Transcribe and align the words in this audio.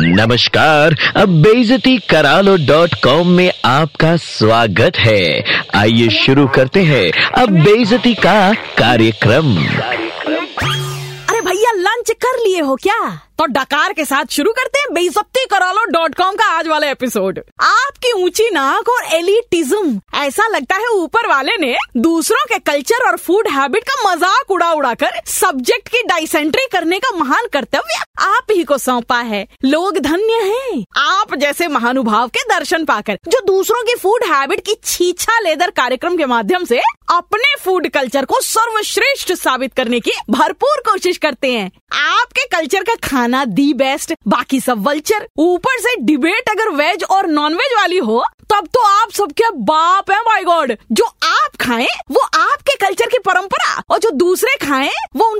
नमस्कार, 0.00 0.94
अब 1.16 1.28
बेजती 1.42 1.96
करालो 1.98 2.56
डॉट 2.56 2.94
कॉम 3.04 3.28
में 3.28 3.52
आपका 3.64 4.16
स्वागत 4.16 4.96
है। 4.96 5.44
आइए 5.74 6.08
शुरू 6.08 6.46
करते 6.46 6.82
हैं 6.82 7.10
अब 7.42 7.50
बेजती 7.64 8.14
का 8.14 8.52
कार्यक्रम। 8.78 9.56
अरे 11.28 11.40
भैया 11.40 11.72
लंच 11.72 12.10
कर 12.10 12.38
लिए 12.46 12.60
हो 12.60 12.76
क्या? 12.76 13.00
तो 13.38 13.46
डकार 13.46 13.92
के 13.92 14.04
साथ 14.04 14.24
शुरू 14.30 14.52
करते 14.52 14.78
बेइज्जती 14.90 15.44
करा 15.50 15.70
लो 15.72 15.84
डॉट 15.84 16.14
कॉम 16.14 16.34
का 16.34 16.44
आज 16.48 16.68
वाला 16.68 16.86
एपिसोड। 16.86 17.38
आपकी 17.60 18.12
ऊँची 18.14 18.48
नाक 18.50 18.88
और 18.88 19.04
एलिटिज्म। 19.14 20.00
ऐसा 20.14 20.46
लगता 20.46 20.76
है 20.76 20.88
ऊपर 20.92 21.26
वाले 21.26 21.56
ने 21.56 21.74
दूसरों 21.96 22.44
के 22.46 22.58
कल्चर 22.66 23.06
और 23.06 23.16
फ़ूड 23.16 23.48
हैबिट 23.48 23.84
का 23.84 24.10
मज़ाक 24.10 24.50
उड़ा 24.50 24.70
उड़ा 24.72 24.92
कर 24.94 25.20
सब्जेक्ट 25.26 25.88
की 25.88 26.02
डाइसेंट्री 26.02 26.66
करने 26.72 26.98
का 26.98 27.16
महान 27.16 27.46
कर्तव्य 27.52 28.02
आप 28.20 28.46
ही 28.50 28.64
को 28.64 28.78
सौंपा 28.78 29.18
है। 29.18 29.46
लोग 29.64 29.98
धन्य 29.98 30.40
हैं। 30.44 30.84
आप 30.98 31.34
जैसे 31.34 31.68
महानुभाव 31.68 32.28
के 32.28 32.42
दर्शन 32.48 32.84
पाकर, 32.84 33.18
जो 33.28 33.40
दूसरों 33.46 33.82
की 33.82 33.94
फ़ूड 33.94 34.24
हैबिट 34.24 34.64
की 34.66 34.74
छीछा 34.84 35.38
लेदर 35.40 35.70
कार्यक्रम 35.72 36.16
के 36.16 36.26
माध्यम 36.26 36.64
से 36.64 36.80
अपने 37.10 37.54
फ़ूड 37.60 37.88
कल्चर 37.88 38.24
को 38.24 38.40
सर्वश्रेष्ठ 38.40 39.32
साबित 39.32 39.74
करने 39.74 40.00
की 40.00 40.12
भरपूर 40.30 40.80
कोशिश 40.86 41.18
करते 41.18 41.52
हैं। 41.52 41.70
आपके 41.94 42.44
कल्चर 42.46 42.82
का 42.82 42.94
खाना 43.02 43.44
दी 43.44 43.72
बेस्ट, 43.74 44.12
बाकी 44.28 44.60
सब 44.60 44.77
वल्चर 44.78 45.26
ऊपर 45.38 45.78
से 45.80 45.94
डिबेट 46.00 46.48
अगर 46.50 46.70
वेज 46.70 47.04
और 47.04 47.26
नॉन 47.26 47.54
वेज 47.54 47.72
वाली 47.76 47.98
हो, 47.98 48.22
तब 48.52 48.66
तो 48.74 48.80
आप 48.80 49.10
सबके 49.10 49.50
बाप 49.62 50.10
है 50.10 50.20
माय 50.20 50.42
गॉड 50.42 50.72
जो 50.92 51.04
आप 51.04 51.56
खाएँ, 51.60 51.86
वो 52.10 52.20
आपके 52.20 52.76
कल्चर 52.76 53.06
की 53.06 53.18
परंपरा, 53.18 53.82
और 53.90 53.98
जो 53.98 54.10
दूसरे 54.10 54.56
खाएँ 54.66 54.90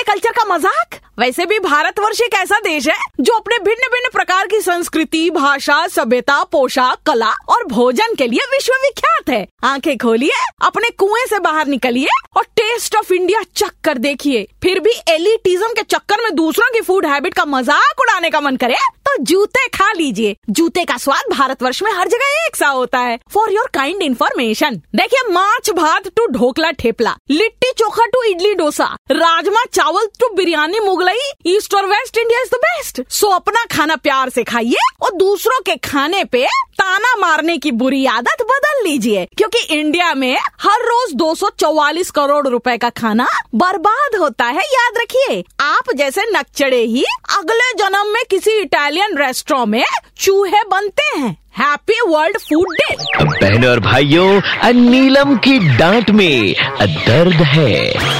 उनके 0.00 0.12
कल्चर 0.12 0.32
का 0.32 0.44
मज़ाक? 0.46 0.94
वैसे 1.18 1.44
भी 1.46 1.58
भारतवर्ष 1.58 2.20
एक 2.20 2.34
ऐसा 2.34 2.58
देश 2.60 2.86
है 2.88 2.94
जो 3.20 3.32
अपने 3.34 3.58
भिन्न 3.60 3.88
भिन्न 3.92 4.08
प्रकार 4.12 4.46
की 4.46 4.60
संस्कृति, 4.60 5.30
भाषा, 5.30 5.86
सभ्यता, 5.88 6.42
पोशाक, 6.44 6.98
कला 7.06 7.30
और 7.48 7.64
भोजन 7.66 8.14
के 8.14 8.26
लिए 8.26 8.46
विश्व 8.52 8.72
विख्यात 8.82 9.30
है। 9.30 9.46
आँखें 9.64 9.96
खोलिए, 9.98 10.44
अपने 10.62 10.90
कुएँ 10.92 11.26
से 11.26 11.38
बाहर 11.38 11.66
निकलिए 11.66 12.08
और 12.36 12.44
टेस्ट 12.56 12.96
ऑफ़ 12.96 13.12
इंडिया 13.12 13.42
चक 13.56 13.72
कर 13.84 13.98
देखिए। 13.98 14.46
फिर 14.62 14.80
भी 14.80 14.92
एलिटिज्म 15.08 15.68
के 15.68 15.82
चक्कर 15.84 16.22
में 16.22 16.34
दूसरों 16.36 16.70
की 16.70 16.80
फ़ूड 16.80 17.06
हैबिट 17.06 17.34
का 17.34 17.44
मज़ाक 17.46 18.00
उड़ाने 18.00 18.30
का 18.30 18.40
मन 18.40 18.56
करे 18.56 18.76
तो 19.06 19.16
जूते 19.22 19.66
खा 19.68 19.92
लीजिए। 19.92 20.34
जूते 20.50 20.84
का 20.84 20.96
स्वाद 20.96 21.32
भारतवर्ष 21.32 21.82
में 21.82 21.90
हर 21.92 22.08
जगह 22.08 22.44
एक 22.46 22.56
सा 22.56 22.66
होता 22.68 22.98
है। 23.00 23.18
फॉर 23.32 23.52
योर 23.52 23.68
काइंड 23.74 24.02
इन्फॉर्मेशन 24.02 24.74
देखिए, 24.96 25.28
maach 25.30 25.70
bhaat 25.70 26.08
to 26.08 26.26
dhokla 26.28 26.70
thepla, 26.72 27.16
litti 27.30 27.72
chokha 27.78 28.06
to 28.06 28.22
idli 28.24 28.54
dosa, 28.54 28.84
rajma 29.12 29.64
chawal 29.64 29.89
to 30.20 30.28
biryani 30.34 30.80
Mughlai 30.80 31.30
east 31.46 31.74
और 31.74 31.86
west 31.86 32.18
India 32.18 32.40
is 32.40 32.48
the 32.48 32.54
best 32.54 33.02
so 33.08 33.28
अपना 33.28 33.64
खाना 33.64 33.96
प्यार 33.96 34.28
से 34.28 34.44
खाइए 34.44 34.88
और 35.02 35.16
दूसरों 35.16 35.60
के 35.60 35.76
खाने 35.76 36.24
पे 36.24 36.46
ताना 36.78 37.14
मारने 37.16 37.58
की 37.58 37.70
बुरी 37.70 38.06
आदत 38.06 38.42
बदल 38.42 38.82
लीजिए, 38.84 39.26
क्योंकि 39.36 39.58
इंडिया 39.58 40.14
में 40.14 40.36
हर 40.60 40.82
रोज 40.82 41.12
244 41.14 42.10
करोड़ 42.10 42.48
रुपए 42.48 42.76
का 42.76 42.90
खाना 42.90 43.26
बर्बाद 43.54 44.16
होता 44.20 44.44
है, 44.44 44.62
याद 44.62 44.98
रखिए। 44.98 45.44
आप 45.60 45.84
जैसे 45.96 46.22
नक्चड़े 46.30 46.82
ही 46.82 47.04
अगले 47.38 47.72
जन्म 47.74 48.06
में 48.06 48.22
किसी 48.30 48.50
इटालियन 48.50 49.18
रेस्टोरेंट 49.18 49.68
में 49.68 49.84
चूहे 50.18 50.62
बनते 50.62 51.18
हैं। 51.18 51.36
हैप्पी 51.58 52.00
वर्ल्ड 52.08 52.38
फ़ूड 52.38 52.74
डे 52.74 52.94
बहनों 53.24 53.70
और 53.70 53.80
भाइयों 53.80 54.72
नीलम 54.72 55.36
की 55.36 55.58
डांट 55.76 56.10
में 56.10 56.54
दर्द 56.82 57.42
है। 57.46 58.19